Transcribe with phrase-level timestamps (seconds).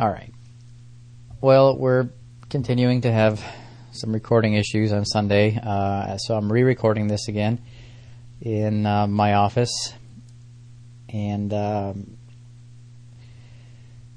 [0.00, 0.32] All right.
[1.42, 2.08] Well, we're
[2.48, 3.44] continuing to have
[3.92, 7.60] some recording issues on Sunday, uh, so I'm re-recording this again
[8.40, 9.92] in uh, my office.
[11.10, 12.16] And um,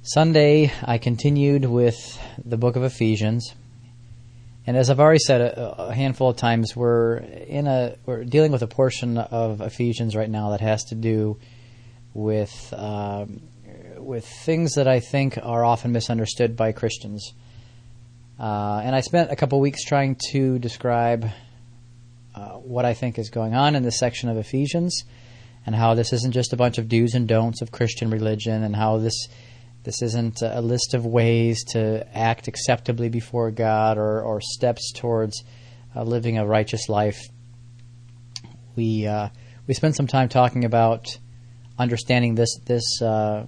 [0.04, 3.54] Sunday, I continued with the book of Ephesians,
[4.66, 8.54] and as I've already said a, a handful of times, we're in a we're dealing
[8.54, 11.40] with a portion of Ephesians right now that has to do
[12.14, 13.42] with um,
[14.06, 17.34] with things that I think are often misunderstood by Christians.
[18.40, 21.30] Uh, and I spent a couple weeks trying to describe
[22.36, 25.04] uh, what I think is going on in this section of Ephesians,
[25.66, 28.76] and how this isn't just a bunch of do's and don'ts of Christian religion, and
[28.76, 29.28] how this
[29.84, 35.44] this isn't a list of ways to act acceptably before God or, or steps towards
[35.96, 37.22] uh, living a righteous life.
[38.76, 39.30] We uh,
[39.68, 41.06] we spent some time talking about
[41.78, 43.46] understanding this this uh,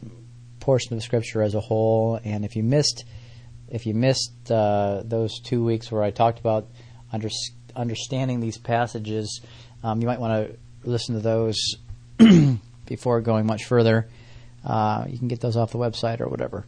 [0.66, 2.20] portion of the scripture as a whole.
[2.24, 3.05] And if you missed
[3.70, 6.68] if you missed uh, those two weeks where I talked about
[7.12, 7.30] under,
[7.76, 9.41] understanding these passages,
[9.84, 10.57] um, you might want to
[10.90, 11.57] listen to those
[12.85, 14.07] before going much further.
[14.63, 16.66] Uh, you can get those off the website or whatever.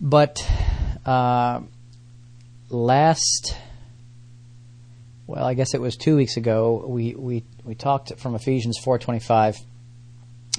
[0.00, 0.38] But
[1.04, 1.60] uh,
[2.68, 3.56] last,
[5.26, 6.84] well, I guess it was two weeks ago.
[6.86, 9.56] We we we talked from Ephesians four twenty five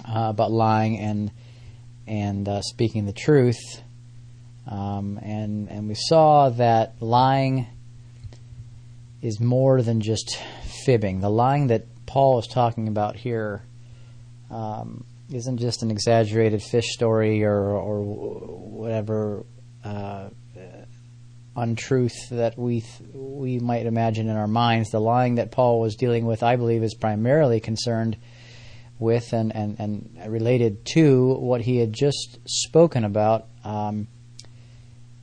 [0.08, 1.31] uh, about lying and
[2.12, 3.81] and uh, speaking the truth,
[4.70, 7.68] um, and and we saw that lying
[9.22, 10.38] is more than just
[10.86, 11.22] fibbing.
[11.22, 13.64] The lying that Paul is talking about here.
[14.50, 19.46] Um, isn't just an exaggerated fish story or or whatever
[19.86, 20.28] uh,
[21.56, 24.90] untruth that we th- we might imagine in our minds.
[24.90, 28.18] The lying that Paul was dealing with, I believe, is primarily concerned
[29.02, 34.07] with and, and, and related to what he had just spoken about um,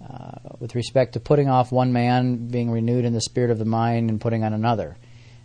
[0.06, 3.64] uh, with respect to putting off one man, being renewed in the spirit of the
[3.64, 4.96] mind, and putting on another.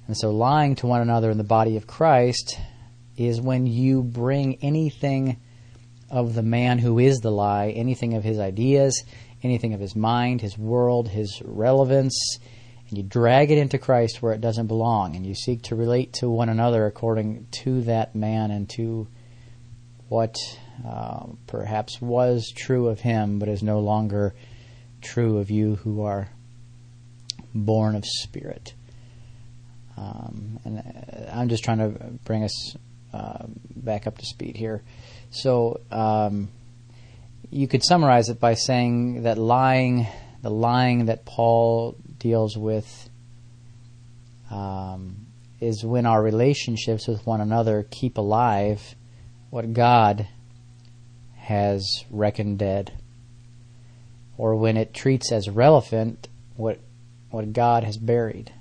[0.08, 2.60] And so, lying to one another in the body of Christ
[3.16, 5.38] is when you bring anything
[6.10, 9.04] of the man who is the lie, anything of his ideas,
[9.44, 12.38] anything of his mind, his world, his relevance,
[12.98, 16.30] you drag it into Christ where it doesn't belong, and you seek to relate to
[16.30, 19.08] one another according to that man and to
[20.10, 20.36] what
[20.88, 24.34] uh, perhaps was true of him, but is no longer
[25.02, 26.30] true of you who are
[27.54, 28.74] born of spirit.
[29.98, 31.90] Um, and uh, I'm just trying to
[32.26, 32.76] bring us
[33.14, 34.84] uh, back up to speed here.
[35.30, 36.50] So um,
[37.50, 40.08] you could summarize it by saying that lying,
[40.42, 43.10] the lying that Paul deals with,
[44.50, 45.28] um,
[45.60, 48.96] is when our relationships with one another keep alive
[49.50, 50.28] what God
[51.36, 52.94] has reckoned dead,
[54.38, 56.80] or when it treats as relevant what
[57.30, 58.52] what God has buried,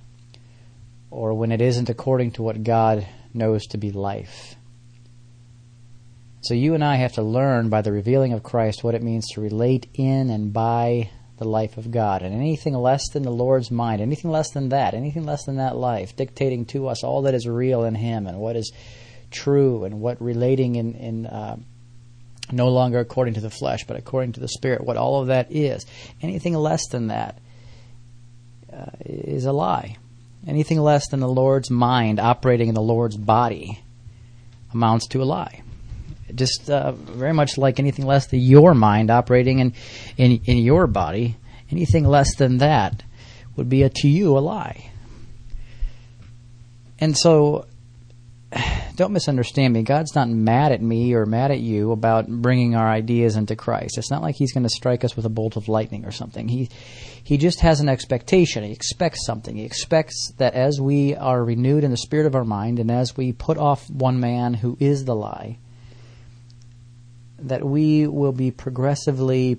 [1.10, 4.56] or when it isn't according to what God knows to be life.
[6.40, 9.28] So you and I have to learn by the revealing of Christ what it means
[9.28, 11.10] to relate in and by
[11.42, 12.22] the life of God.
[12.22, 15.76] And anything less than the Lord's mind, anything less than that, anything less than that
[15.76, 18.72] life, dictating to us all that is real in Him and what is
[19.30, 21.56] true and what relating in, in uh,
[22.50, 25.50] no longer according to the flesh, but according to the Spirit, what all of that
[25.50, 25.86] is.
[26.20, 27.38] Anything less than that
[28.72, 29.96] uh, is a lie.
[30.46, 33.82] Anything less than the Lord's mind operating in the Lord's body
[34.72, 35.61] amounts to a lie.
[36.34, 39.74] Just uh, very much like anything less than your mind operating in,
[40.16, 41.36] in, in your body,
[41.70, 43.02] anything less than that
[43.56, 44.90] would be a, to you a lie.
[46.98, 47.66] And so
[48.96, 49.82] don't misunderstand me.
[49.82, 53.98] God's not mad at me or mad at you about bringing our ideas into Christ.
[53.98, 56.48] It's not like He's going to strike us with a bolt of lightning or something.
[56.48, 56.68] He,
[57.22, 58.64] He just has an expectation.
[58.64, 59.56] He expects something.
[59.56, 63.16] He expects that as we are renewed in the spirit of our mind and as
[63.16, 65.58] we put off one man who is the lie,
[67.42, 69.58] that we will be progressively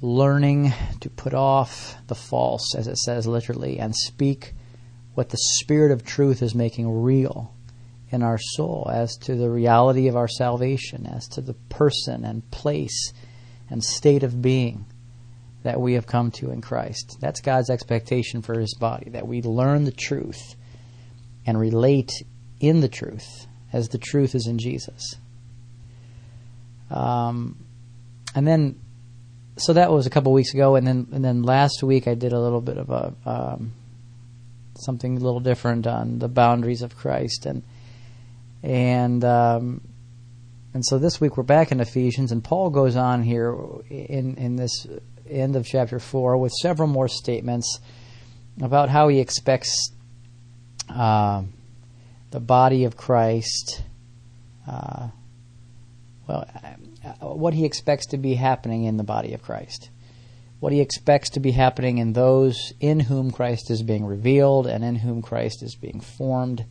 [0.00, 4.54] learning to put off the false, as it says literally, and speak
[5.14, 7.54] what the Spirit of truth is making real
[8.10, 12.50] in our soul as to the reality of our salvation, as to the person and
[12.50, 13.12] place
[13.68, 14.86] and state of being
[15.62, 17.18] that we have come to in Christ.
[17.20, 20.56] That's God's expectation for His body, that we learn the truth
[21.44, 22.10] and relate
[22.60, 25.16] in the truth as the truth is in Jesus.
[26.90, 27.56] Um,
[28.34, 28.80] and then,
[29.56, 32.32] so that was a couple weeks ago, and then and then last week I did
[32.32, 33.72] a little bit of a um,
[34.78, 37.62] something a little different on the boundaries of Christ and
[38.62, 39.80] and um,
[40.72, 43.56] and so this week we're back in Ephesians, and Paul goes on here
[43.88, 44.86] in in this
[45.28, 47.80] end of chapter four with several more statements
[48.60, 49.92] about how he expects
[50.88, 51.42] uh,
[52.30, 53.82] the body of Christ.
[54.68, 55.08] Uh,
[56.30, 56.48] well,
[57.04, 59.90] uh, what he expects to be happening in the body of Christ,
[60.60, 64.84] what he expects to be happening in those in whom Christ is being revealed and
[64.84, 66.64] in whom Christ is being formed.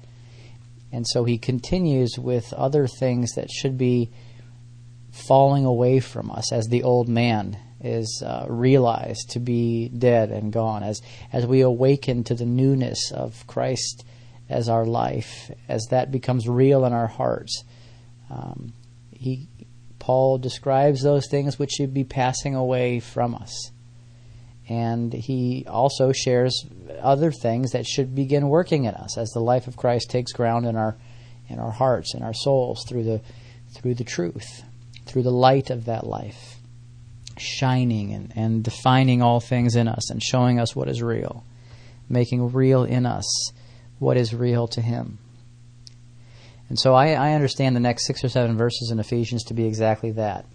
[0.93, 4.11] And so he continues with other things that should be
[5.11, 10.53] falling away from us as the old man is uh, realized to be dead and
[10.53, 11.01] gone, as,
[11.33, 14.05] as we awaken to the newness of Christ
[14.47, 17.65] as our life, as that becomes real in our hearts.
[18.29, 18.73] Um,
[19.19, 19.48] he,
[20.09, 23.69] Paul describes those things which should be passing away from us.
[24.67, 26.65] And he also shares
[26.99, 30.65] other things that should begin working in us as the life of Christ takes ground
[30.65, 30.97] in our
[31.47, 33.21] in our hearts and our souls through the
[33.75, 34.63] through the truth,
[35.05, 36.55] through the light of that life,
[37.37, 41.43] shining and, and defining all things in us and showing us what is real,
[42.09, 43.51] making real in us
[43.99, 45.19] what is real to him.
[46.69, 49.65] And so I, I understand the next six or seven verses in Ephesians to be
[49.65, 50.45] exactly that.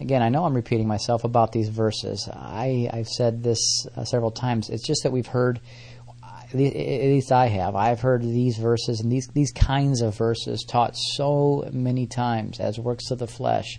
[0.00, 2.28] Again, I know I'm repeating myself about these verses.
[2.32, 4.70] I, I've said this uh, several times.
[4.70, 5.60] It's just that we've heard,
[6.24, 10.96] at least I have, I've heard these verses and these, these kinds of verses taught
[10.96, 13.78] so many times as works of the flesh.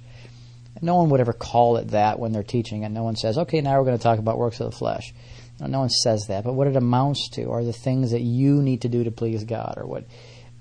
[0.82, 2.90] No one would ever call it that when they're teaching it.
[2.90, 5.14] No one says, okay, now we're going to talk about works of the flesh.
[5.60, 6.44] No, no one says that.
[6.44, 9.44] But what it amounts to are the things that you need to do to please
[9.44, 10.06] God or what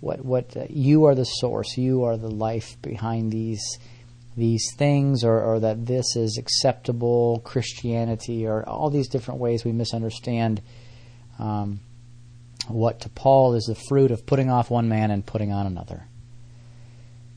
[0.02, 3.78] what what uh, you are the source, you are the life behind these
[4.36, 9.70] these things, or, or that this is acceptable Christianity, or all these different ways we
[9.70, 10.60] misunderstand
[11.38, 11.80] um,
[12.66, 16.08] what to Paul is the fruit of putting off one man and putting on another.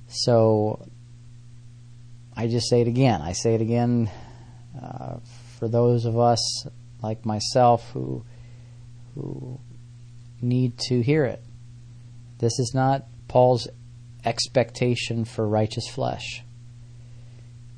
[0.08, 0.88] So
[2.36, 3.22] I just say it again.
[3.22, 4.10] I say it again
[4.82, 5.18] uh,
[5.60, 6.66] for those of us
[7.04, 8.26] like myself who
[9.14, 9.60] who
[10.42, 11.45] need to hear it.
[12.40, 13.68] This is not Paul's
[14.24, 16.44] expectation for righteous flesh.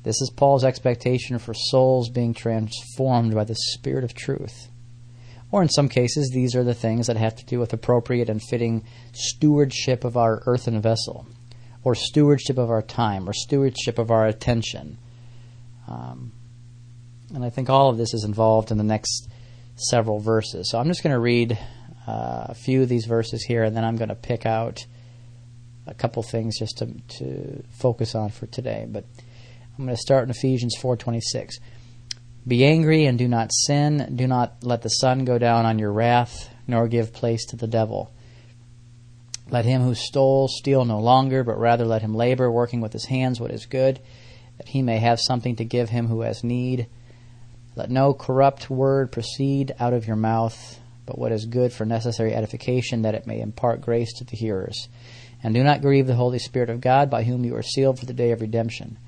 [0.02, 4.68] This is Paul's expectation for souls being transformed by the Spirit of truth.
[5.50, 8.42] Or in some cases, these are the things that have to do with appropriate and
[8.42, 11.26] fitting stewardship of our earthen vessel,
[11.84, 14.98] or stewardship of our time, or stewardship of our attention.
[15.86, 16.32] Um,
[17.34, 19.28] and I think all of this is involved in the next
[19.76, 20.70] several verses.
[20.70, 21.58] So I'm just going to read
[22.08, 24.86] uh, a few of these verses here, and then I'm going to pick out
[25.86, 26.86] a couple things just to,
[27.18, 28.86] to focus on for today.
[28.88, 29.04] But
[29.76, 31.56] I'm going to start in Ephesians 4:26.
[32.46, 34.14] Be angry and do not sin.
[34.16, 37.66] Do not let the sun go down on your wrath, nor give place to the
[37.66, 38.10] devil.
[39.50, 43.04] Let him who stole steal no longer, but rather let him labor, working with his
[43.04, 44.00] hands what is good,
[44.56, 46.86] that he may have something to give him who has need.
[47.76, 52.34] Let no corrupt word proceed out of your mouth but what is good for necessary
[52.34, 54.88] edification, that it may impart grace to the hearers.
[55.42, 58.04] And do not grieve the Holy Spirit of God, by whom you are sealed for
[58.04, 58.98] the day of redemption.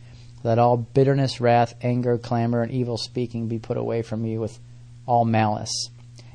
[0.42, 4.58] Let all bitterness, wrath, anger, clamor, and evil speaking be put away from you with
[5.04, 5.90] all malice.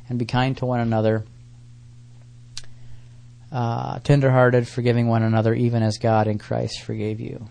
[0.08, 1.26] And be kind to one another,
[3.52, 7.50] uh, tenderhearted, forgiving one another, even as God in Christ forgave you.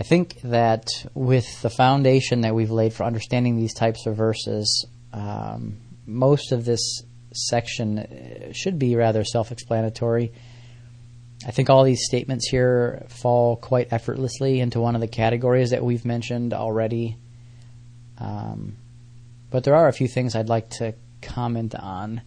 [0.00, 4.88] I think that with the foundation that we've laid for understanding these types of verses,
[5.12, 10.32] um, most of this section uh, should be rather self explanatory.
[11.46, 15.84] I think all these statements here fall quite effortlessly into one of the categories that
[15.84, 17.16] we've mentioned already.
[18.18, 18.76] Um,
[19.50, 22.22] but there are a few things I'd like to comment on.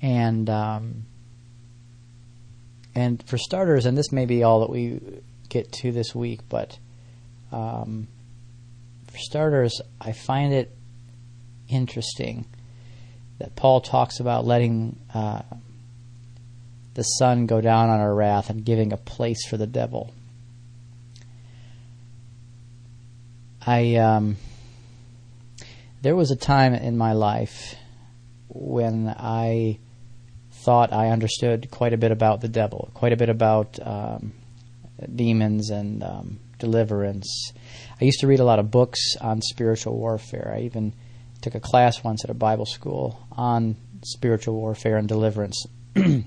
[0.00, 1.06] And um,
[2.94, 5.00] and for starters, and this may be all that we
[5.48, 6.78] get to this week, but
[7.52, 8.08] um,
[9.06, 10.75] for starters, I find it
[11.68, 12.46] interesting
[13.38, 15.42] that Paul talks about letting uh,
[16.94, 20.12] the sun go down on our wrath and giving a place for the devil.
[23.66, 24.36] I um,
[26.02, 27.74] there was a time in my life
[28.48, 29.78] when I
[30.50, 34.32] thought I understood quite a bit about the devil, quite a bit about um,
[35.14, 37.52] demons and um, deliverance.
[38.00, 40.52] I used to read a lot of books on spiritual warfare.
[40.56, 40.94] I even
[41.46, 45.64] took a class once at a Bible school on spiritual warfare and deliverance.
[45.94, 46.24] and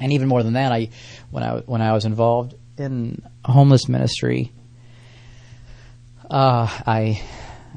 [0.00, 0.88] even more than that, I
[1.30, 4.50] when I when I was involved in homeless ministry,
[6.28, 7.22] uh, I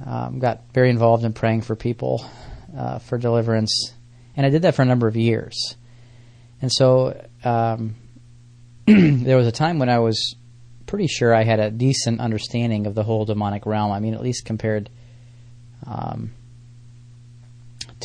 [0.03, 2.27] um, got very involved in praying for people
[2.75, 3.93] uh, for deliverance,
[4.36, 5.75] and I did that for a number of years.
[6.63, 7.95] And so um,
[8.88, 10.36] there was a time when I was
[10.88, 13.91] pretty sure I had a decent understanding of the whole demonic realm.
[13.91, 14.89] I mean, at least compared
[15.86, 16.31] um,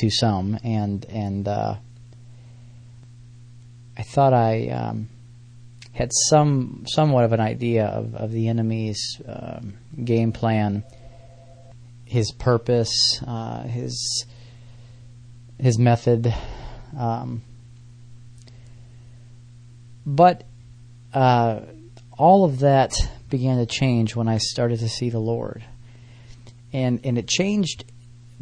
[0.01, 1.77] to some, and and uh,
[3.97, 5.09] I thought I um,
[5.93, 10.85] had some somewhat of an idea of, of the enemy's um, game plan,
[12.05, 14.27] his purpose, uh, his
[15.59, 16.35] his method.
[16.99, 17.43] Um,
[20.07, 20.45] but
[21.13, 21.61] uh,
[22.17, 22.93] all of that
[23.29, 25.65] began to change when I started to see the Lord.
[26.73, 27.85] And, and it changed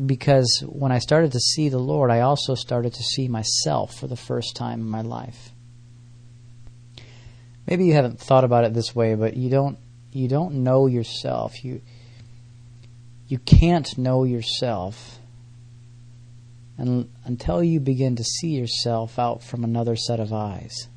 [0.05, 4.07] because when I started to see the Lord, I also started to see myself for
[4.07, 5.51] the first time in my life.
[7.67, 9.79] Maybe you haven't thought about it this way, but you don't
[10.13, 11.65] you don't know yourself.
[11.65, 11.83] You
[13.27, 15.19] you can't know yourself
[16.79, 20.89] and, until you begin to see yourself out from another set of eyes.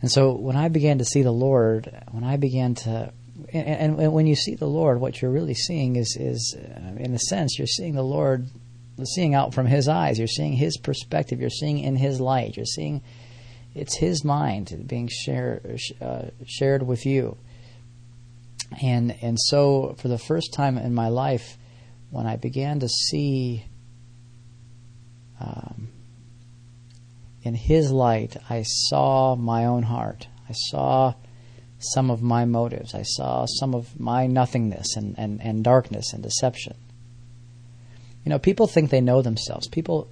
[0.00, 3.12] And so when I began to see the Lord, when I began to,
[3.52, 7.14] and, and when you see the Lord, what you're really seeing is, is uh, in
[7.14, 8.48] a sense, you're seeing the Lord,
[9.04, 10.18] seeing out from His eyes.
[10.18, 11.40] You're seeing His perspective.
[11.40, 12.56] You're seeing in His light.
[12.56, 13.02] You're seeing
[13.74, 15.60] it's His mind being share,
[16.00, 17.36] uh, shared with you.
[18.82, 21.56] And and so for the first time in my life,
[22.10, 23.66] when I began to see
[25.40, 25.88] um,
[27.42, 30.26] in His light, I saw my own heart.
[30.48, 31.14] I saw
[31.92, 32.94] some of my motives.
[32.94, 36.76] I saw some of my nothingness and, and, and darkness and deception.
[38.24, 39.68] You know, people think they know themselves.
[39.68, 40.10] People,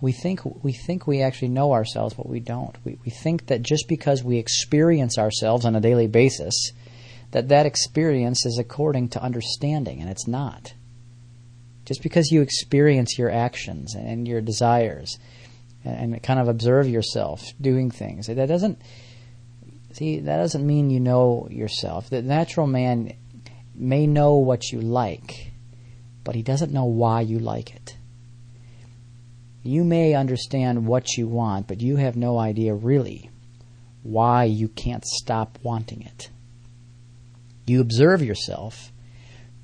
[0.00, 2.76] we think we think we actually know ourselves, but we don't.
[2.84, 6.72] We, we think that just because we experience ourselves on a daily basis,
[7.32, 10.72] that that experience is according to understanding, and it's not.
[11.84, 15.18] Just because you experience your actions and your desires
[15.84, 18.26] and kind of observe yourself doing things.
[18.26, 18.80] That doesn't
[19.98, 22.10] see that doesn't mean you know yourself.
[22.10, 23.12] The natural man
[23.74, 25.52] may know what you like,
[26.24, 27.96] but he doesn't know why you like it.
[29.62, 33.30] You may understand what you want, but you have no idea really
[34.02, 36.30] why you can't stop wanting it.
[37.66, 38.92] You observe yourself,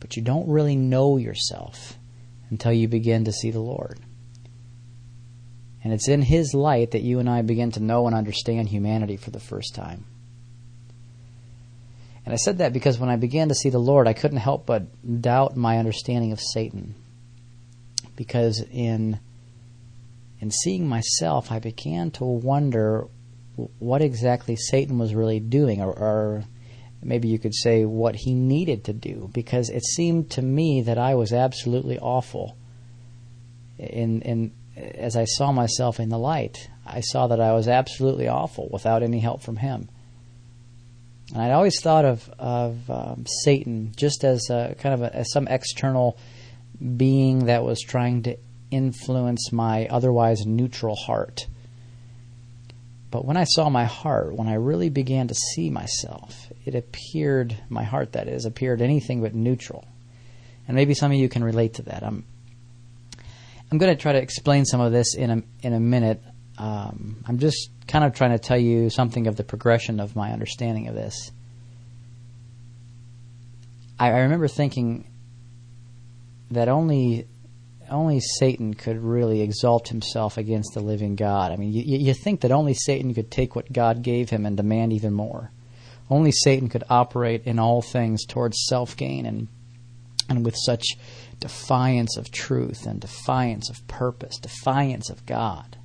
[0.01, 1.97] but you don't really know yourself
[2.51, 4.01] until you begin to see the Lord.
[5.83, 9.17] And it's in His light that you and I begin to know and understand humanity
[9.17, 10.05] for the first time.
[12.25, 14.67] And I said that because when I began to see the Lord, I couldn't help
[14.67, 16.95] but doubt my understanding of Satan.
[18.17, 19.21] Because in
[20.41, 23.07] in seeing myself, I began to wonder
[23.79, 26.45] what exactly Satan was really doing, or, or
[27.03, 30.99] maybe you could say what he needed to do, because it seemed to me that
[30.99, 32.57] I was absolutely awful
[33.79, 38.29] in in as I saw myself in the light, I saw that I was absolutely
[38.29, 39.89] awful without any help from him.
[41.35, 45.33] And I'd always thought of of um, Satan just as a, kind of a, as
[45.33, 46.17] some external
[46.97, 48.37] being that was trying to
[48.71, 51.47] influence my otherwise neutral heart.
[53.11, 57.57] But when I saw my heart, when I really began to see myself, it appeared,
[57.69, 59.85] my heart that is, appeared anything but neutral.
[60.67, 62.03] And maybe some of you can relate to that.
[62.03, 62.25] I'm
[63.71, 66.23] I'm going to try to explain some of this in a in a minute.
[66.59, 70.33] Um, I'm just kind of trying to tell you something of the progression of my
[70.33, 71.33] understanding of this.
[73.99, 75.11] I, I remember thinking
[76.51, 77.27] that only
[77.91, 81.53] only Satan could really exalt himself against the living God.
[81.53, 84.57] I mean, you, you think that only Satan could take what God gave him and
[84.57, 85.51] demand even more.
[86.11, 89.49] Only Satan could operate in all things towards self gain and
[90.29, 90.85] and with such
[91.39, 95.77] defiance of truth and defiance of purpose, defiance of God.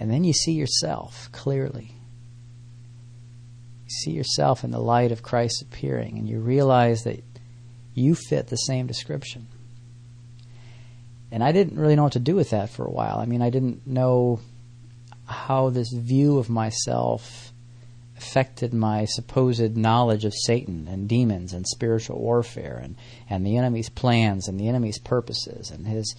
[0.00, 1.92] And then you see yourself clearly.
[3.84, 7.24] You see yourself in the light of Christ appearing, and you realize that
[7.94, 9.48] you fit the same description.
[11.30, 13.18] And I didn't really know what to do with that for a while.
[13.18, 14.40] I mean, I didn't know
[15.26, 17.52] how this view of myself
[18.16, 22.96] affected my supposed knowledge of Satan and demons and spiritual warfare and,
[23.30, 26.16] and the enemy's plans and the enemy's purposes and his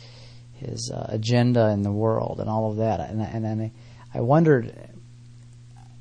[0.60, 3.00] his uh, agenda in the world and all of that.
[3.00, 3.72] And, and, and
[4.14, 4.74] I wondered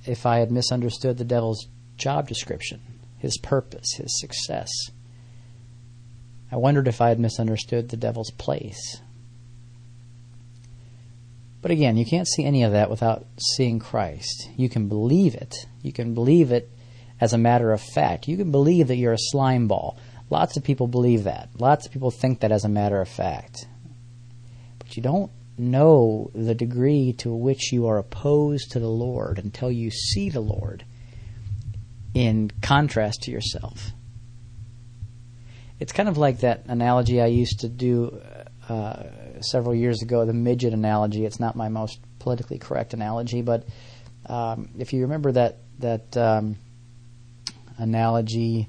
[0.06, 2.80] if I had misunderstood the devil's job description,
[3.18, 4.70] his purpose, his success.
[6.50, 9.00] I wondered if I had misunderstood the devil's place.
[11.60, 14.48] But again, you can't see any of that without seeing Christ.
[14.56, 15.66] You can believe it.
[15.82, 16.70] You can believe it
[17.20, 18.28] as a matter of fact.
[18.28, 19.98] You can believe that you're a slime ball.
[20.30, 21.48] Lots of people believe that.
[21.58, 23.66] Lots of people think that as a matter of fact.
[24.96, 29.90] You don't know the degree to which you are opposed to the Lord until you
[29.90, 30.84] see the Lord
[32.14, 33.90] in contrast to yourself.
[35.80, 38.20] It's kind of like that analogy I used to do
[38.68, 39.04] uh,
[39.40, 41.24] several years ago, the midget analogy.
[41.24, 43.66] It's not my most politically correct analogy, but
[44.26, 46.56] um, if you remember that that um,
[47.78, 48.68] analogy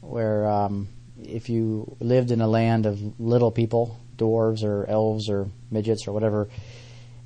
[0.00, 0.88] where um,
[1.22, 6.12] if you lived in a land of little people, dwarves or elves or midgets or
[6.12, 6.48] whatever,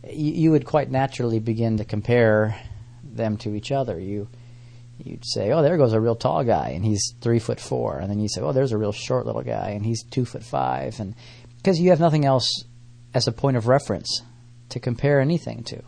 [0.09, 2.61] you, you would quite naturally begin to compare
[3.03, 3.99] them to each other.
[3.99, 4.29] You
[5.03, 7.99] you'd say, "Oh, there goes a real tall guy, and he's three foot four.
[7.99, 10.43] and then you say, "Oh, there's a real short little guy, and he's two foot
[10.43, 11.01] five.
[11.01, 11.15] and
[11.57, 12.65] because you have nothing else
[13.13, 14.23] as a point of reference
[14.71, 15.83] to compare anything to.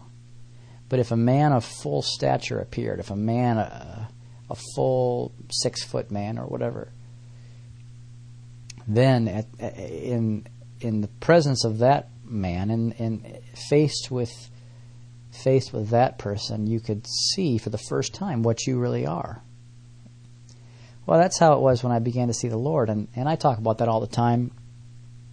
[0.88, 4.08] But if a man of full stature appeared, if a man, a,
[4.50, 6.92] a full six foot man or whatever,
[8.86, 10.46] then at, uh, in
[10.82, 14.32] in the presence of that man and, and faced with
[15.32, 19.42] faced with that person, you could see for the first time what you really are.
[21.06, 23.36] Well, that's how it was when I began to see the Lord, and, and I
[23.36, 24.52] talk about that all the time.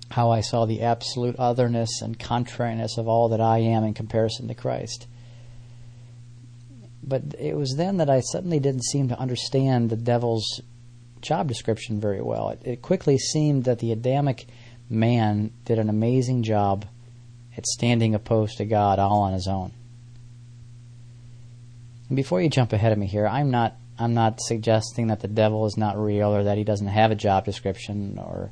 [0.09, 4.47] How I saw the absolute otherness and contrariness of all that I am in comparison
[4.47, 5.05] to Christ.
[7.03, 10.61] But it was then that I suddenly didn't seem to understand the devil's
[11.21, 12.49] job description very well.
[12.49, 14.47] It, it quickly seemed that the Adamic
[14.89, 16.85] man did an amazing job
[17.55, 19.71] at standing opposed to God all on his own.
[22.07, 25.27] And before you jump ahead of me here, I'm not I'm not suggesting that the
[25.27, 28.51] devil is not real or that he doesn't have a job description or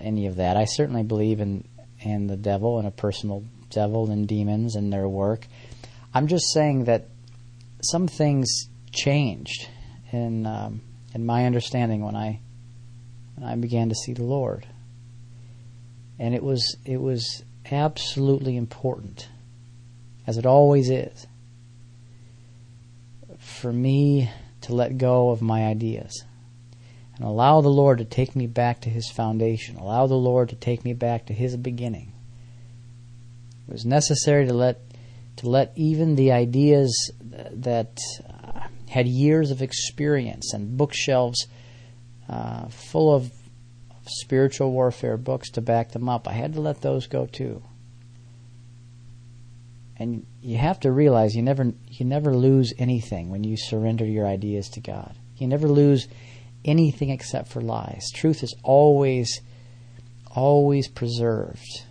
[0.00, 0.56] any of that.
[0.56, 1.64] I certainly believe in
[2.00, 5.46] in the devil and a personal devil and demons and their work.
[6.12, 7.08] I'm just saying that
[7.82, 9.68] some things changed
[10.12, 10.82] in um,
[11.14, 12.40] in my understanding when I
[13.36, 14.66] when I began to see the Lord,
[16.20, 19.28] and it was it was absolutely important,
[20.26, 21.26] as it always is,
[23.38, 26.24] for me to let go of my ideas
[27.16, 30.56] and allow the Lord to take me back to His foundation, allow the Lord to
[30.56, 32.12] take me back to His beginning.
[33.66, 34.78] It was necessary to let
[35.36, 37.96] to let even the ideas that
[38.28, 41.46] uh, had years of experience and bookshelves
[42.28, 43.32] uh, full of
[44.18, 46.28] spiritual warfare books to back them up.
[46.28, 47.62] I had to let those go too.
[49.96, 54.26] And you have to realize you never you never lose anything when you surrender your
[54.26, 55.14] ideas to God.
[55.36, 56.08] You never lose
[56.64, 58.06] anything except for lies.
[58.14, 59.40] Truth is always
[60.34, 61.82] always preserved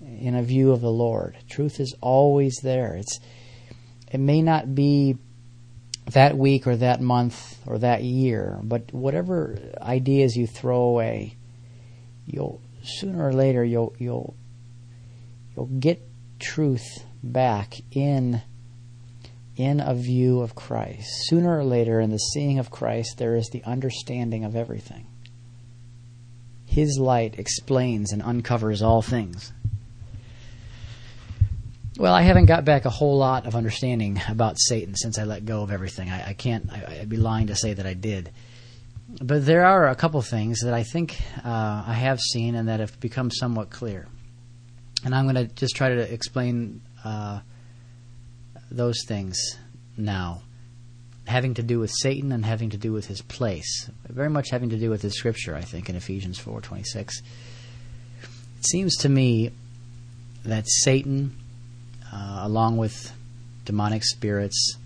[0.00, 1.36] in a view of the Lord.
[1.48, 2.96] Truth is always there.
[2.96, 3.18] It's
[4.10, 5.16] it may not be
[6.06, 11.36] that week or that month or that year, but whatever ideas you throw away,
[12.26, 14.34] you'll sooner or later you'll you'll
[15.54, 16.02] you'll get
[16.38, 18.42] truth back in
[19.56, 21.08] in a view of Christ.
[21.26, 25.06] Sooner or later in the seeing of Christ there is the understanding of everything.
[26.66, 29.52] His light explains and uncovers all things.
[31.98, 35.44] Well, I haven't got back a whole lot of understanding about Satan since I let
[35.44, 36.08] go of everything.
[36.10, 36.70] I, I can't.
[36.72, 38.30] I, would be lying to say that I did.
[39.20, 42.80] But there are a couple things that I think uh, I have seen and that
[42.80, 44.08] have become somewhat clear.
[45.04, 47.40] And I'm going to just try to explain uh,
[48.70, 49.58] those things
[49.94, 50.40] now,
[51.26, 53.90] having to do with Satan and having to do with his place.
[54.08, 57.20] Very much having to do with his scripture, I think, in Ephesians 4:26.
[58.22, 59.50] It seems to me
[60.44, 61.36] that Satan
[62.12, 63.12] uh, along with
[63.64, 64.76] demonic spirits,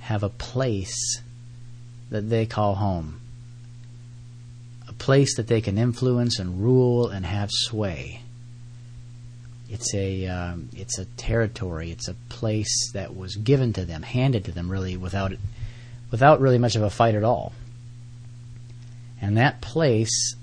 [0.00, 1.22] have a place
[2.10, 3.20] that they call home.
[4.88, 8.22] A place that they can influence and rule and have sway.
[9.70, 11.92] It's a um, it's a territory.
[11.92, 15.32] It's a place that was given to them, handed to them, really without
[16.10, 17.52] without really much of a fight at all.
[19.22, 20.34] And that place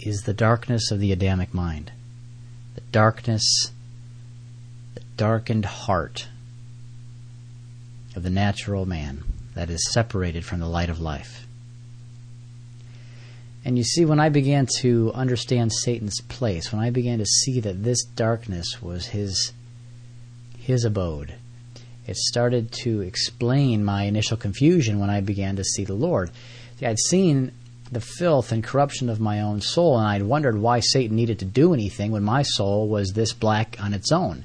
[0.00, 1.92] is the darkness of the Adamic mind,
[2.74, 3.70] the darkness
[5.18, 6.28] darkened heart
[8.16, 9.22] of the natural man
[9.54, 11.46] that is separated from the light of life.
[13.64, 17.60] And you see, when I began to understand Satan's place, when I began to see
[17.60, 19.52] that this darkness was his,
[20.56, 21.34] his abode,
[22.06, 26.30] it started to explain my initial confusion when I began to see the Lord.
[26.78, 27.52] See, I'd seen
[27.90, 31.44] the filth and corruption of my own soul, and I'd wondered why Satan needed to
[31.44, 34.44] do anything when my soul was this black on its own.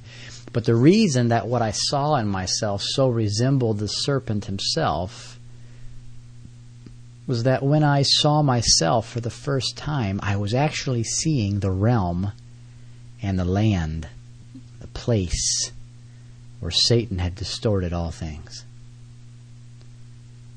[0.53, 5.39] But the reason that what I saw in myself so resembled the serpent himself
[7.25, 11.71] was that when I saw myself for the first time, I was actually seeing the
[11.71, 12.33] realm
[13.21, 14.07] and the land,
[14.79, 15.71] the place
[16.59, 18.63] where Satan had distorted all things.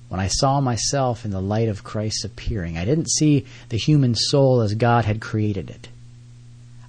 [0.09, 4.15] when I saw myself in the light of Christ's appearing, I didn't see the human
[4.15, 5.89] soul as God had created it.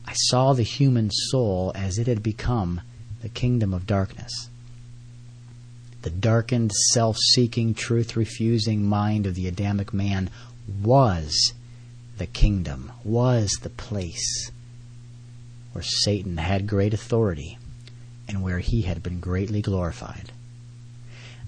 [0.06, 2.82] I saw the human soul as it had become
[3.22, 4.50] the kingdom of darkness.
[6.04, 10.30] The darkened, self seeking, truth refusing mind of the Adamic man
[10.82, 11.54] was
[12.18, 14.52] the kingdom, was the place
[15.74, 17.58] where Satan had great authority
[18.28, 20.32] and where he had been greatly glorified.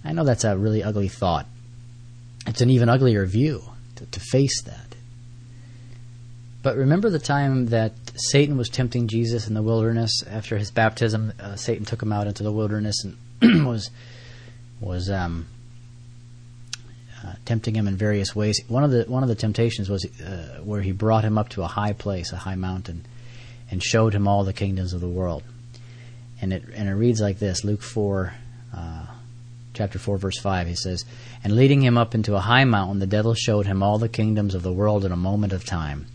[0.03, 1.47] I know that's a really ugly thought.
[2.47, 3.63] It's an even uglier view
[3.95, 4.95] to, to face that.
[6.61, 11.31] But remember the time that Satan was tempting Jesus in the wilderness after his baptism.
[11.39, 13.89] Uh, Satan took him out into the wilderness and was
[14.81, 15.47] was um,
[17.23, 18.61] uh, tempting him in various ways.
[18.67, 21.63] One of the one of the temptations was uh, where he brought him up to
[21.63, 23.05] a high place, a high mountain,
[23.71, 25.43] and showed him all the kingdoms of the world.
[26.41, 28.33] And it and it reads like this: Luke four,
[28.75, 29.05] uh,
[29.73, 30.67] chapter four, verse five.
[30.67, 31.05] He says,
[31.41, 34.55] "And leading him up into a high mountain, the devil showed him all the kingdoms
[34.55, 36.07] of the world in a moment of time."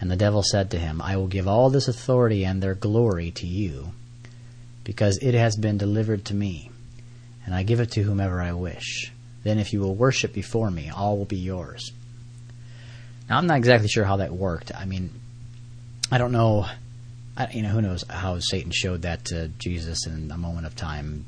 [0.00, 3.30] And the devil said to him, I will give all this authority and their glory
[3.32, 3.92] to you,
[4.84, 6.70] because it has been delivered to me,
[7.44, 9.12] and I give it to whomever I wish.
[9.42, 11.92] Then if you will worship before me, all will be yours.
[13.28, 14.72] Now, I'm not exactly sure how that worked.
[14.74, 15.10] I mean,
[16.10, 16.66] I don't know.
[17.36, 20.74] I, you know, who knows how Satan showed that to Jesus in a moment of
[20.74, 21.26] time.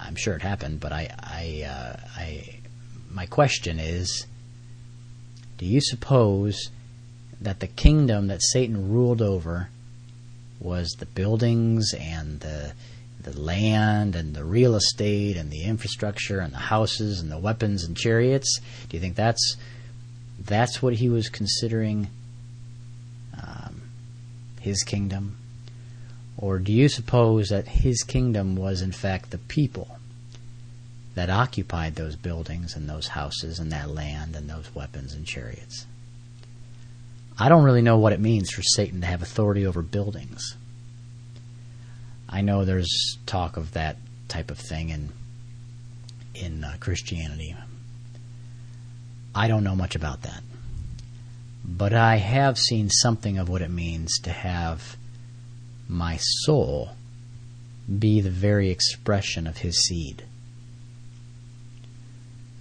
[0.00, 2.60] I'm sure it happened, but I, I, uh, I,
[3.10, 4.26] my question is,
[5.56, 6.70] do you suppose
[7.40, 9.68] that the kingdom that Satan ruled over
[10.60, 12.72] was the buildings and the
[13.20, 17.84] the land and the real estate and the infrastructure and the houses and the weapons
[17.84, 18.60] and chariots?
[18.88, 19.56] Do you think that's
[20.38, 22.08] that's what he was considering
[23.40, 23.82] um,
[24.60, 25.36] his kingdom?
[26.36, 29.98] Or do you suppose that his kingdom was in fact the people
[31.14, 35.86] that occupied those buildings and those houses and that land and those weapons and chariots?
[37.38, 40.56] I don't really know what it means for Satan to have authority over buildings.
[42.28, 43.96] I know there's talk of that
[44.26, 45.10] type of thing in
[46.34, 47.56] in uh, Christianity.
[49.34, 50.42] I don't know much about that.
[51.64, 54.96] But I have seen something of what it means to have
[55.88, 56.90] my soul
[57.98, 60.24] be the very expression of his seed.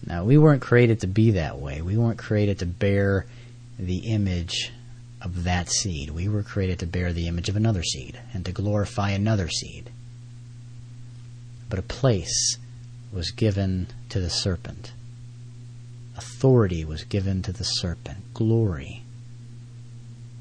[0.06, 1.82] Now, we weren't created to be that way.
[1.82, 3.26] We weren't created to bear
[3.78, 4.72] the image
[5.22, 6.12] of that seed.
[6.12, 9.90] We were created to bear the image of another seed and to glorify another seed.
[11.70, 12.58] But a place
[13.12, 14.92] was given to the serpent.
[16.16, 18.34] Authority was given to the serpent.
[18.34, 19.04] Glory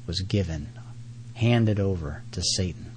[0.05, 0.69] was given,
[1.35, 2.91] handed over to Satan.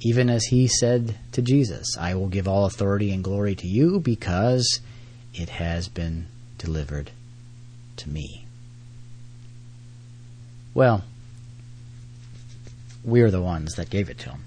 [0.00, 4.00] Even as he said to Jesus, I will give all authority and glory to you
[4.00, 4.80] because
[5.34, 6.26] it has been
[6.58, 7.10] delivered
[7.96, 8.45] to me.
[10.76, 11.04] Well,
[13.02, 14.44] we're the ones that gave it to him.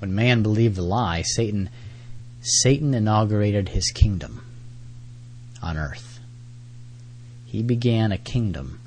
[0.00, 1.70] When man believed the lie, Satan
[2.42, 4.44] Satan inaugurated his kingdom
[5.62, 6.20] on earth.
[7.46, 8.80] He began a kingdom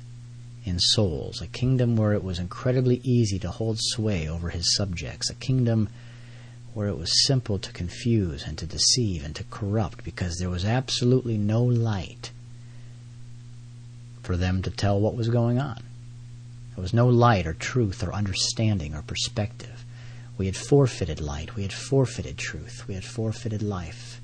[0.64, 5.28] in souls, a kingdom where it was incredibly easy to hold sway over his subjects,
[5.28, 5.88] a kingdom
[6.72, 10.64] where it was simple to confuse and to deceive and to corrupt because there was
[10.64, 12.30] absolutely no light
[14.26, 15.80] for them to tell what was going on.
[16.74, 19.84] There was no light or truth or understanding or perspective.
[20.36, 21.54] We had forfeited light.
[21.54, 22.84] We had forfeited truth.
[22.88, 24.20] We had forfeited life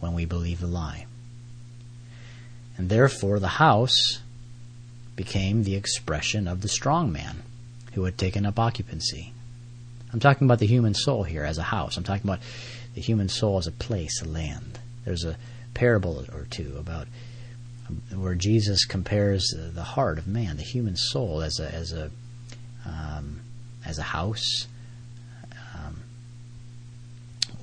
[0.00, 1.04] when we believed the lie.
[2.78, 4.20] And therefore, the house
[5.16, 7.42] became the expression of the strong man
[7.92, 9.34] who had taken up occupancy.
[10.12, 11.98] I'm talking about the human soul here as a house.
[11.98, 12.40] I'm talking about
[12.94, 14.78] the human soul as a place, a land.
[15.04, 15.36] There's a
[15.74, 17.06] parable or two about
[18.14, 22.10] where Jesus compares the heart of man, the human soul, as a as a
[22.86, 23.40] um,
[23.84, 24.66] as a house.
[25.74, 26.02] Um,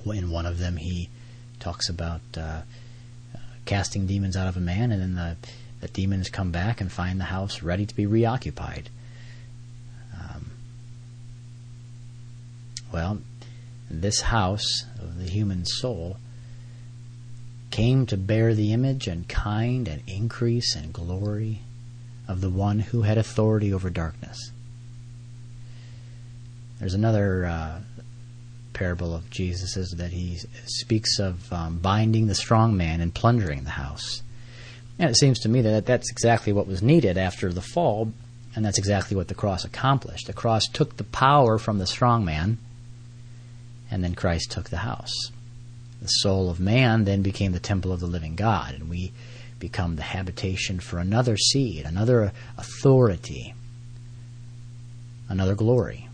[0.06, 1.08] in one of them, he
[1.58, 2.62] talks about uh,
[3.64, 5.36] casting demons out of a man, and then the,
[5.80, 8.88] the demons come back and find the house ready to be reoccupied.
[10.14, 10.52] Um,
[12.92, 13.18] well,
[13.90, 16.16] this house of the human soul
[17.76, 21.60] came to bear the image and kind and increase and glory
[22.26, 24.50] of the one who had authority over darkness.
[26.80, 27.80] There's another uh,
[28.72, 33.70] parable of Jesus that he speaks of um, binding the strong man and plundering the
[33.70, 34.22] house.
[34.98, 38.10] And it seems to me that that's exactly what was needed after the fall,
[38.54, 40.28] and that's exactly what the cross accomplished.
[40.28, 42.56] The cross took the power from the strong man,
[43.90, 45.12] and then Christ took the house.
[46.00, 49.12] The soul of man then became the temple of the living God, and we
[49.58, 53.54] become the habitation for another seed, another authority,
[55.28, 56.08] another glory.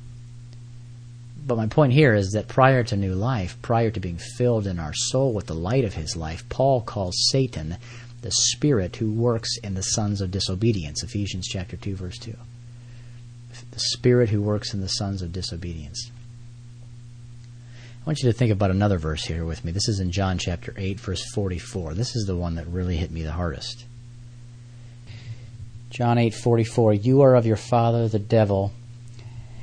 [1.44, 4.78] But my point here is that prior to new life, prior to being filled in
[4.78, 7.78] our soul with the light of his life, Paul calls Satan
[8.20, 11.02] the spirit who works in the sons of disobedience.
[11.02, 12.36] Ephesians chapter 2 verse 2.
[13.72, 16.10] The spirit who works in the sons of disobedience.
[18.02, 19.70] I want you to think about another verse here with me.
[19.70, 21.94] This is in John chapter 8 verse 44.
[21.94, 23.84] This is the one that really hit me the hardest.
[25.88, 28.72] John 8:44 You are of your father the devil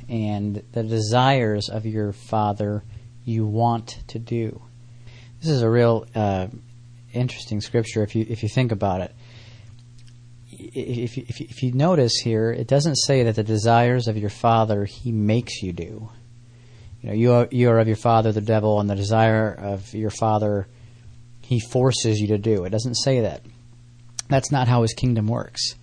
[0.08, 2.82] and the desires of your father
[3.26, 4.62] you want to do.
[5.42, 6.46] This is a real uh,
[7.12, 9.14] interesting scripture if you if you think about it.
[10.50, 14.86] If if if you notice here, it doesn't say that the desires of your father
[14.86, 16.08] he makes you do.
[17.02, 19.94] You know, you are, you are of your father the devil, and the desire of
[19.94, 20.66] your father
[21.40, 22.64] he forces you to do.
[22.64, 23.42] It doesn't say that.
[24.28, 25.74] That's not how his kingdom works.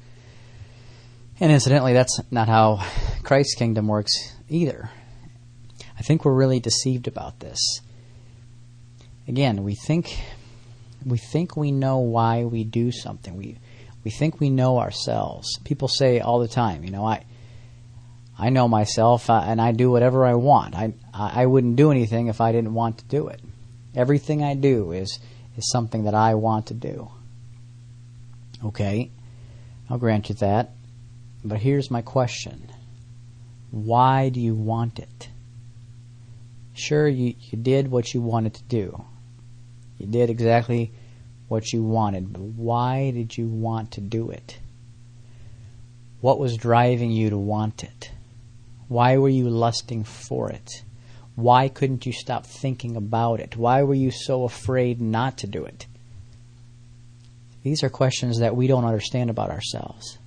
[1.40, 2.86] And incidentally, that's not how
[3.24, 4.90] Christ's kingdom works either.
[5.98, 7.60] I think we're really deceived about this.
[9.28, 10.18] Again, we think
[11.06, 13.36] we think we know why we do something.
[13.36, 13.58] We
[14.04, 15.60] we think we know ourselves.
[15.66, 17.26] People say all the time, you know, I
[18.40, 20.76] I know myself uh, and I do whatever I want.
[20.76, 23.42] I I wouldn't do anything if I didn't want to do it.
[23.96, 25.20] Everything I do is
[25.58, 27.10] is something that I want to do.
[28.64, 29.12] Okay,
[29.90, 30.72] I'll grant you that.
[31.44, 32.70] But here's my question
[33.72, 35.30] Why do you want it?
[36.74, 39.04] Sure, you, you did what you wanted to do.
[39.98, 40.92] You did exactly
[41.48, 44.60] what you wanted, but why did you want to do it?
[46.22, 48.12] What was driving you to want it?
[48.88, 50.84] Why were you lusting for it?
[51.36, 53.56] Why couldn't you stop thinking about it?
[53.56, 55.86] Why were you so afraid not to do it?
[57.64, 60.18] These are questions that we don't understand about ourselves.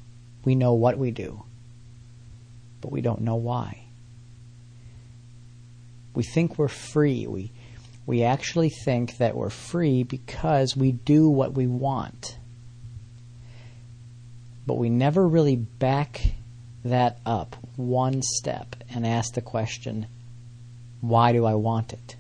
[0.45, 1.43] We know what we do,
[2.81, 3.87] but we don't know why.
[6.15, 7.27] We think we're free.
[7.27, 7.53] We,
[8.07, 12.37] we actually think that we're free because we do what we want.
[14.67, 16.21] But we never really back
[16.85, 20.07] that up one step and ask the question
[21.01, 22.17] why do I want it?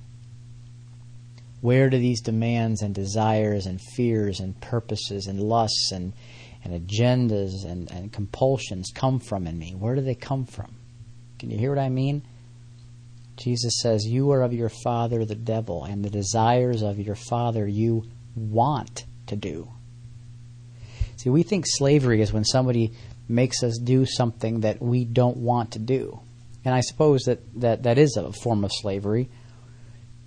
[1.60, 6.14] Where do these demands and desires and fears and purposes and lusts and
[6.62, 9.74] and agendas and, and compulsions come from in me?
[9.74, 10.74] Where do they come from?
[11.38, 12.22] Can you hear what I mean?
[13.36, 17.66] Jesus says, You are of your father, the devil, and the desires of your father
[17.66, 18.04] you
[18.36, 19.70] want to do.
[21.16, 22.92] See, we think slavery is when somebody
[23.30, 26.20] makes us do something that we don't want to do.
[26.64, 29.30] And I suppose that, that, that is a form of slavery.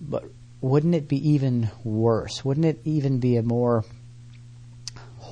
[0.01, 0.25] But
[0.61, 2.43] wouldn't it be even worse?
[2.43, 3.83] Wouldn't it even be a more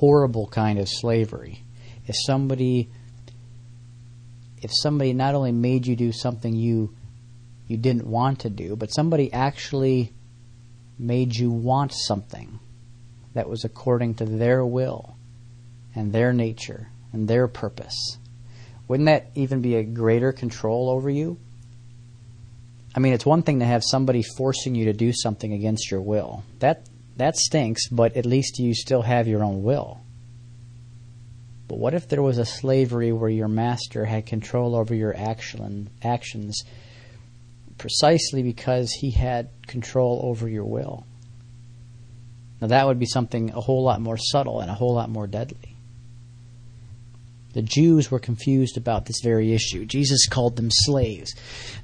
[0.02, 1.62] horrible kind of slavery.
[2.08, 2.90] If somebody
[4.60, 6.92] if somebody not only made you do something you
[7.68, 10.12] you didn't want to do, but somebody actually
[10.98, 12.58] made you want something
[13.34, 15.16] that was according to their will
[15.94, 18.18] and their nature and their purpose.
[18.88, 21.38] Wouldn't that even be a greater control over you?
[22.94, 26.02] I mean, it's one thing to have somebody forcing you to do something against your
[26.02, 26.44] will.
[26.58, 30.00] That that stinks, but at least you still have your own will.
[31.68, 35.90] But what if there was a slavery where your master had control over your action,
[36.02, 36.64] actions
[37.78, 41.06] precisely because he had control over your will?
[42.60, 45.26] Now, that would be something a whole lot more subtle and a whole lot more
[45.26, 45.71] deadly.
[47.52, 49.84] The Jews were confused about this very issue.
[49.84, 51.34] Jesus called them slaves.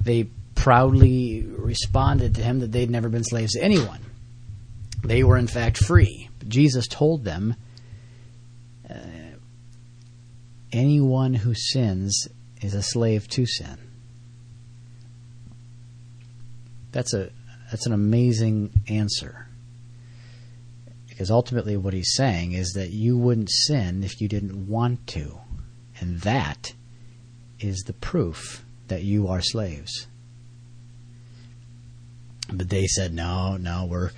[0.01, 3.99] They proudly responded to him that they'd never been slaves to anyone.
[5.03, 6.29] They were, in fact, free.
[6.39, 7.55] But Jesus told them
[8.89, 8.95] uh,
[10.71, 12.27] anyone who sins
[12.61, 13.77] is a slave to sin.
[16.91, 17.29] That's a
[17.71, 19.47] that's an amazing answer.
[21.07, 25.39] Because ultimately what he's saying is that you wouldn't sin if you didn't want to.
[25.99, 26.73] And that
[27.59, 30.07] is the proof that you are slaves.
[32.51, 34.11] But they said, no, no, we're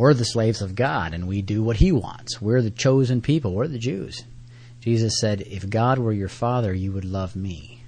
[0.00, 2.40] we're the slaves of God and we do what he wants.
[2.40, 3.52] We're the chosen people.
[3.52, 4.24] We're the Jews.
[4.80, 7.82] Jesus said, If God were your father, you would love me.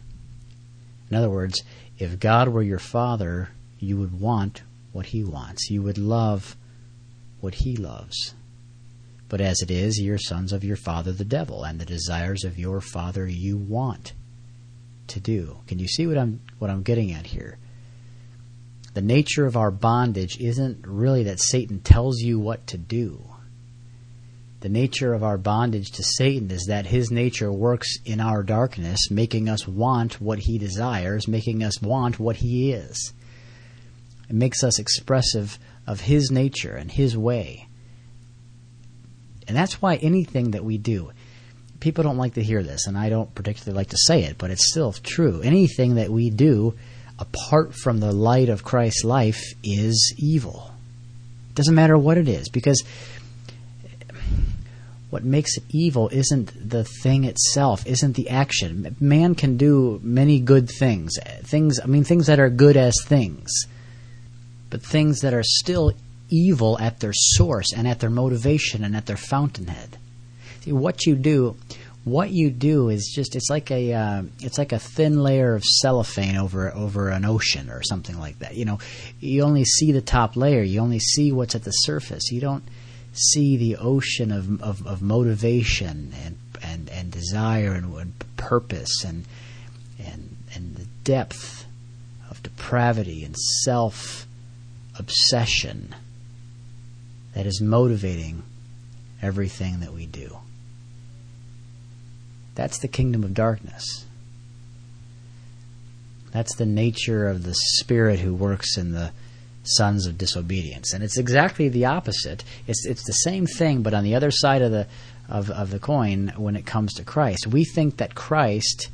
[1.10, 1.62] In other words,
[1.98, 5.70] if God were your father, you would want what he wants.
[5.70, 6.54] You would love
[7.40, 8.34] what he loves.
[9.32, 12.58] But as it is, you're sons of your father the devil, and the desires of
[12.58, 14.12] your father you want
[15.06, 15.56] to do.
[15.66, 17.58] Can you see what I'm what I'm getting at here?
[18.94, 23.24] the nature of our bondage isn't really that Satan tells you what to do.
[24.60, 29.10] The nature of our bondage to Satan is that his nature works in our darkness,
[29.10, 33.12] making us want what he desires, making us want what he is.
[34.28, 37.68] It makes us expressive of his nature and his way.
[39.52, 41.12] And that's why anything that we do,
[41.78, 44.50] people don't like to hear this, and I don't particularly like to say it, but
[44.50, 45.42] it's still true.
[45.42, 46.72] Anything that we do
[47.18, 50.70] apart from the light of Christ's life is evil.
[51.54, 52.82] Doesn't matter what it is, because
[55.10, 58.96] what makes it evil isn't the thing itself, isn't the action.
[59.00, 61.18] Man can do many good things.
[61.42, 63.66] Things I mean things that are good as things.
[64.70, 65.92] But things that are still
[66.32, 69.98] evil at their source and at their motivation and at their fountainhead.
[70.62, 71.56] See what you do
[72.04, 75.62] what you do is just it's like a uh, it's like a thin layer of
[75.62, 78.56] cellophane over over an ocean or something like that.
[78.56, 78.78] You know,
[79.20, 80.62] you only see the top layer.
[80.62, 82.32] You only see what's at the surface.
[82.32, 82.64] You don't
[83.12, 89.24] see the ocean of of, of motivation and and and desire and, and purpose and
[90.04, 91.66] and and the depth
[92.28, 94.26] of depravity and self
[94.98, 95.94] obsession
[97.34, 98.42] that is motivating
[99.20, 100.38] everything that we do.
[102.54, 104.04] That's the kingdom of darkness.
[106.32, 109.12] That's the nature of the spirit who works in the
[109.64, 110.92] sons of disobedience.
[110.92, 112.42] And it's exactly the opposite.
[112.66, 114.86] It's it's the same thing, but on the other side of the
[115.28, 117.46] of, of the coin when it comes to Christ.
[117.46, 118.88] We think that Christ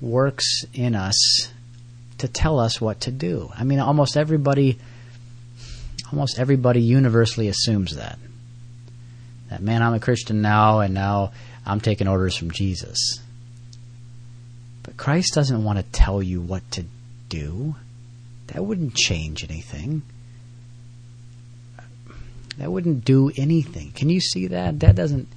[0.00, 1.48] works in us
[2.18, 3.50] to tell us what to do.
[3.56, 4.78] I mean almost everybody
[6.12, 8.18] almost everybody universally assumes that.
[9.48, 11.32] That man, I'm a Christian now and now
[11.66, 13.20] I'm taking orders from Jesus.
[14.82, 16.84] But Christ doesn't want to tell you what to
[17.28, 17.74] do.
[18.48, 20.02] That wouldn't change anything.
[22.58, 23.92] That wouldn't do anything.
[23.92, 24.80] Can you see that?
[24.80, 25.28] That doesn't.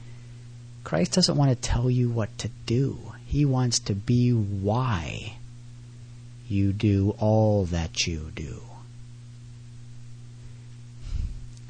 [0.84, 3.00] Christ doesn't want to tell you what to do.
[3.26, 5.38] He wants to be why
[6.48, 8.62] you do all that you do.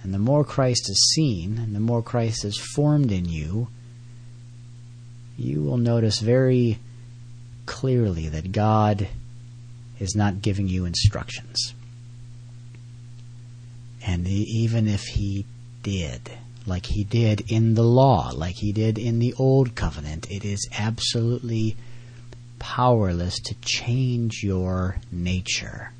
[0.04, 3.70] And the more Christ is seen, and the more Christ is formed in you,
[5.38, 6.78] you will notice very
[7.66, 9.08] clearly that God
[10.00, 11.74] is not giving you instructions.
[14.06, 15.46] And even if He
[15.82, 16.30] did,
[16.66, 20.68] like He did in the law, like He did in the Old Covenant, it is
[20.78, 21.78] absolutely
[22.60, 25.92] powerless to change your nature.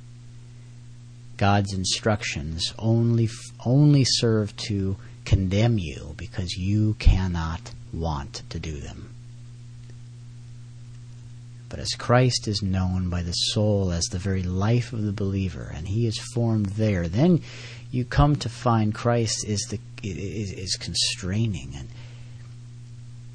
[1.44, 3.28] God's instructions only
[3.66, 9.14] only serve to condemn you because you cannot want to do them.
[11.68, 15.70] But as Christ is known by the soul as the very life of the believer,
[15.76, 17.42] and he is formed there, then
[17.92, 21.90] you come to find Christ is the is, is constraining and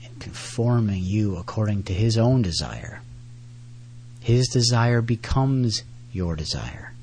[0.03, 3.03] and conforming you according to his own desire.
[4.21, 6.95] His desire becomes your desire.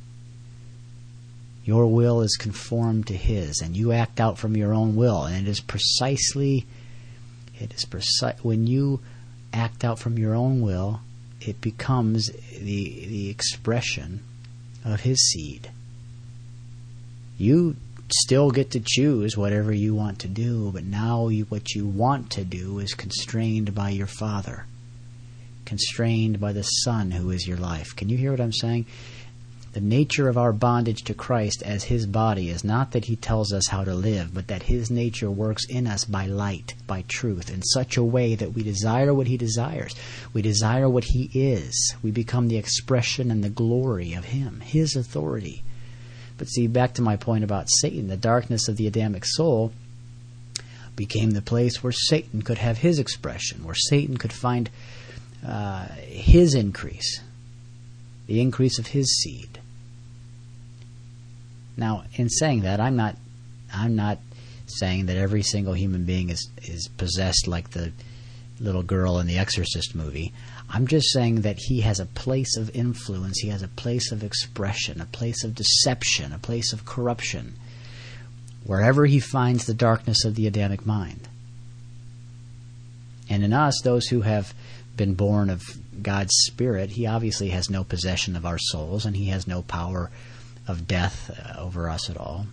[1.65, 5.47] Your will is conformed to his, and you act out from your own will, and
[5.47, 6.65] it is precisely
[7.60, 9.01] it is precise when you
[9.51, 11.01] act out from your own will
[11.41, 14.21] it becomes the the expression
[14.84, 15.69] of his seed.
[17.38, 17.75] You
[18.10, 22.30] still get to choose whatever you want to do, but now you, what you want
[22.32, 24.65] to do is constrained by your Father,
[25.65, 27.95] constrained by the Son who is your life.
[27.95, 28.86] Can you hear what I'm saying?
[29.76, 33.52] The nature of our bondage to Christ as His body is not that He tells
[33.52, 37.52] us how to live, but that His nature works in us by light, by truth,
[37.54, 39.94] in such a way that we desire what He desires.
[40.32, 41.94] We desire what He is.
[42.02, 45.62] We become the expression and the glory of Him, His authority.
[46.38, 49.74] But see, back to my point about Satan, the darkness of the Adamic soul
[50.96, 54.70] became the place where Satan could have his expression, where Satan could find
[55.46, 57.20] uh, his increase,
[58.28, 59.55] the increase of his seed.
[61.78, 63.15] Now, in saying that, I'm not
[63.73, 64.19] I'm not
[64.67, 67.91] saying that every single human being is is possessed like the
[68.59, 70.34] little girl in the Exorcist movie.
[70.69, 74.23] I'm just saying that he has a place of influence, he has a place of
[74.23, 77.55] expression, a place of deception, a place of corruption,
[78.63, 81.28] wherever he finds the darkness of the Adamic mind.
[83.30, 84.53] And in us, those who have
[84.95, 85.61] been born of
[86.01, 90.09] God's Spirit, he obviously has no possession of our souls and he has no power
[90.68, 92.47] of death uh, over us at all.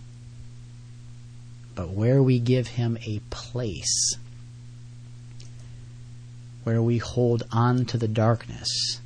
[1.75, 4.15] But where we give him a place,
[6.63, 8.99] where we hold on to the darkness,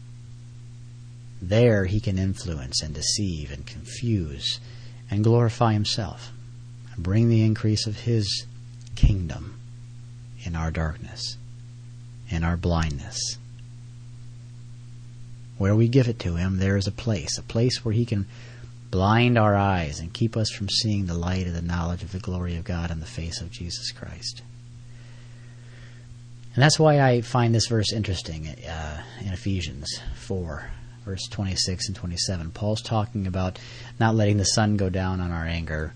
[1.41, 4.59] There he can influence and deceive and confuse
[5.09, 6.31] and glorify himself
[6.93, 8.45] and bring the increase of his
[8.95, 9.59] kingdom
[10.43, 11.37] in our darkness,
[12.29, 13.37] in our blindness.
[15.57, 18.25] Where we give it to him, there is a place, a place where he can
[18.91, 22.19] blind our eyes and keep us from seeing the light of the knowledge of the
[22.19, 24.41] glory of God in the face of Jesus Christ.
[26.55, 30.69] And that's why I find this verse interesting uh, in Ephesians 4,
[31.05, 32.51] verse 26 and 27.
[32.51, 33.59] Paul's talking about
[33.99, 35.93] not letting the sun go down on our anger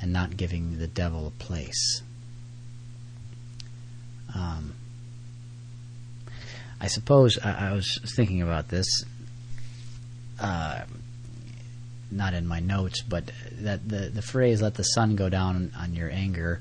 [0.00, 2.02] and not giving the devil a place.
[4.34, 4.74] Um,
[6.80, 8.86] I suppose I, I, was thinking about this,
[10.40, 10.82] uh,
[12.10, 13.30] not in my notes, but
[13.60, 16.60] that the, the phrase "let the sun go down on your anger."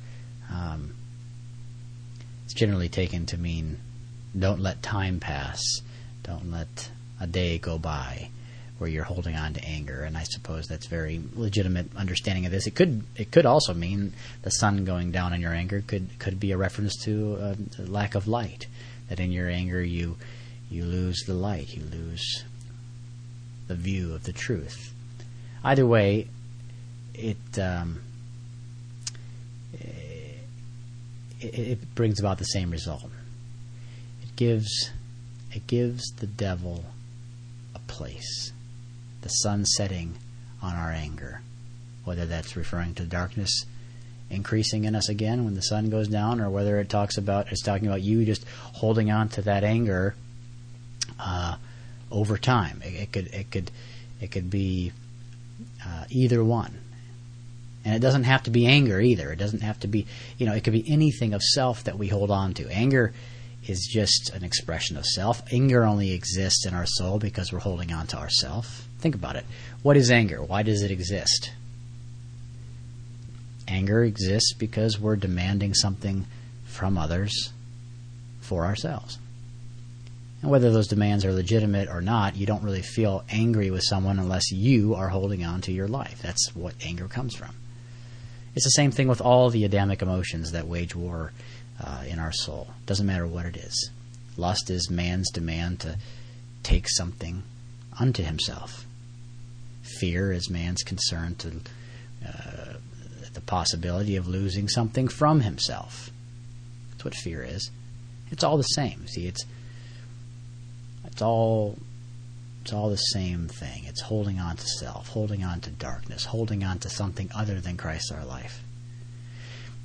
[0.51, 0.95] Um,
[2.45, 3.79] it's generally taken to mean
[4.37, 5.61] don't let time pass,
[6.23, 6.89] don't let
[7.19, 8.29] a day go by
[8.77, 12.67] where you're holding on to anger, and I suppose that's very legitimate understanding of this.
[12.67, 16.39] It could it could also mean the sun going down on your anger could could
[16.39, 18.67] be a reference to a uh, lack of light.
[19.09, 20.17] That in your anger you
[20.69, 22.43] you lose the light, you lose
[23.67, 24.93] the view of the truth.
[25.65, 26.27] Either way,
[27.15, 27.99] it um,
[29.73, 30.39] it,
[31.41, 33.09] it brings about the same result.
[34.21, 34.91] It gives
[35.51, 36.85] it gives the devil
[37.73, 38.53] a place.
[39.21, 40.13] The sun setting
[40.61, 41.41] on our anger,
[42.03, 43.65] whether that's referring to darkness
[44.29, 47.63] increasing in us again when the sun goes down, or whether it talks about it's
[47.63, 50.13] talking about you just holding on to that anger
[51.19, 51.55] uh,
[52.11, 52.83] over time.
[52.85, 53.71] It, it, could it could
[54.21, 54.91] it could be
[55.85, 56.79] uh, either one.
[57.83, 59.31] And it doesn't have to be anger either.
[59.31, 62.07] It doesn't have to be, you know, it could be anything of self that we
[62.07, 62.67] hold on to.
[62.69, 63.13] Anger
[63.67, 65.41] is just an expression of self.
[65.51, 68.87] Anger only exists in our soul because we're holding on to ourself.
[68.99, 69.45] Think about it.
[69.83, 70.41] What is anger?
[70.41, 71.51] Why does it exist?
[73.67, 76.25] Anger exists because we're demanding something
[76.65, 77.51] from others
[78.41, 79.17] for ourselves.
[80.45, 84.19] And whether those demands are legitimate or not, you don't really feel angry with someone
[84.19, 86.21] unless you are holding on to your life.
[86.21, 87.55] That's what anger comes from.
[88.53, 91.33] It's the same thing with all the Adamic emotions that wage war
[91.83, 92.67] uh, in our soul.
[92.85, 93.89] Doesn't matter what it is.
[94.37, 95.97] Lust is man's demand to
[96.61, 97.41] take something
[97.99, 98.85] unto himself.
[99.99, 101.53] Fear is man's concern to
[102.23, 102.73] uh,
[103.33, 106.11] the possibility of losing something from himself.
[106.91, 107.71] That's what fear is.
[108.29, 109.07] It's all the same.
[109.07, 109.43] See, it's
[111.15, 111.77] it's all
[112.61, 113.85] it's all the same thing.
[113.85, 117.77] It's holding on to self, holding on to darkness, holding on to something other than
[117.77, 118.61] Christ our life.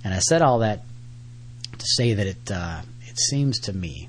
[0.02, 0.82] And I said all that
[1.78, 4.08] to say that it uh, it seems to me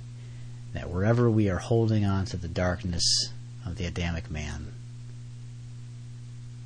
[0.74, 3.32] that wherever we are holding on to the darkness
[3.68, 4.74] of the Adamic man,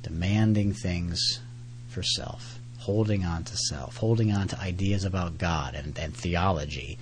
[0.02, 1.40] demanding things
[1.90, 6.96] for self, holding on to self, holding on to ideas about God and, and theology,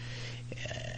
[0.52, 0.94] uh,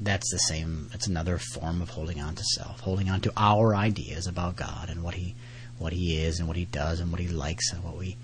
[0.00, 0.90] that's the same.
[0.94, 4.88] It's another form of holding on to self, holding on to our ideas about God
[4.88, 5.34] and what He,
[5.78, 8.16] what He is and what He does and what He likes and what we,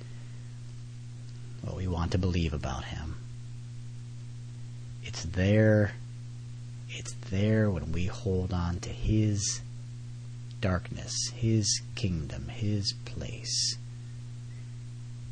[1.62, 3.16] what we want to believe about Him.
[5.02, 5.92] It's there.
[6.90, 9.60] It's there when we hold on to His
[10.60, 13.76] darkness, His kingdom, His place.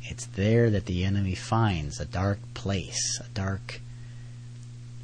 [0.01, 3.79] It's there that the enemy finds a dark place, a dark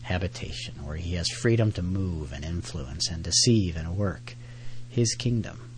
[0.10, 4.36] habitation, where he has freedom to move and influence and deceive and work
[4.90, 5.70] his kingdom.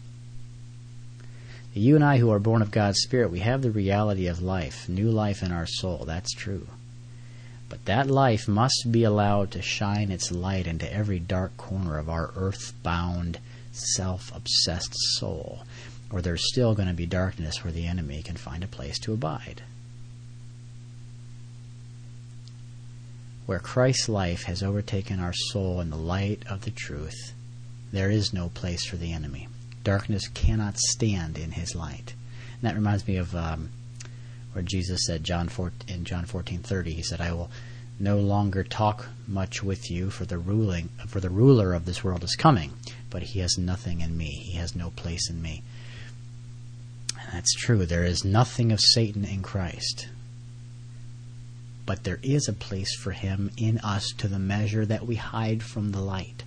[1.74, 4.88] You and I, who are born of God's Spirit, we have the reality of life,
[4.88, 6.06] new life in our soul.
[6.06, 6.68] That's true.
[7.68, 12.10] But that life must be allowed to shine its light into every dark corner of
[12.10, 13.40] our earth bound,
[13.74, 15.64] self obsessed soul,
[16.10, 19.14] or there's still going to be darkness where the enemy can find a place to
[19.14, 19.64] abide.
[23.52, 27.34] Where Christ's life has overtaken our soul in the light of the truth,
[27.92, 29.50] there is no place for the enemy.
[29.84, 32.14] Darkness cannot stand in his light.
[32.54, 33.72] And that reminds me of um,
[34.54, 37.52] where Jesus said John 4, in John 14:30 he said I will
[38.00, 42.24] no longer talk much with you for the ruling for the ruler of this world
[42.24, 42.72] is coming
[43.10, 45.62] but he has nothing in me he has no place in me
[47.20, 50.08] and that's true there is nothing of Satan in Christ
[51.86, 55.64] but there is a place for him in us to the measure that we hide
[55.64, 56.44] from the light.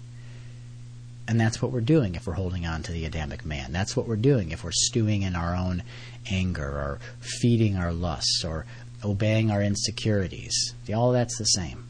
[1.26, 3.72] And that's what we're doing if we're holding on to the Adamic man.
[3.72, 5.82] That's what we're doing if we're stewing in our own
[6.30, 8.66] anger or feeding our lusts or
[9.02, 10.74] obeying our insecurities.
[10.94, 11.84] All that's the same.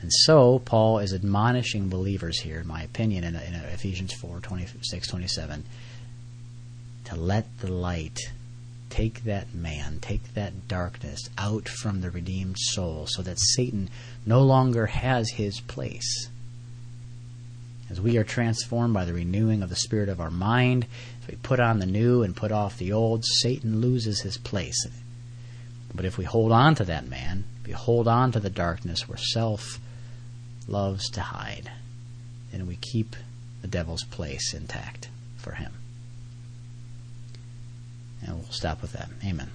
[0.00, 5.08] And so, Paul is admonishing believers here, in my opinion, in, in Ephesians 4 26,
[5.08, 5.64] 27,
[7.06, 8.18] to let the light
[8.96, 13.90] take that man, take that darkness out from the redeemed soul so that Satan
[14.24, 16.30] no longer has his place.
[17.90, 20.86] As we are transformed by the renewing of the spirit of our mind,
[21.20, 24.86] if we put on the new and put off the old, Satan loses his place.
[25.94, 29.06] But if we hold on to that man, if we hold on to the darkness
[29.06, 29.78] where self
[30.66, 31.70] loves to hide,
[32.50, 33.14] then we keep
[33.60, 35.74] the devil's place intact for him.
[38.22, 39.08] And we'll stop with that.
[39.24, 39.50] Amen.